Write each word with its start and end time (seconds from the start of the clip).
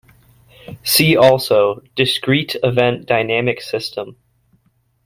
See 0.81 1.15
also, 1.15 1.83
Discrete 1.95 2.55
event 2.63 3.05
dynamic 3.05 3.61
system. 3.61 4.15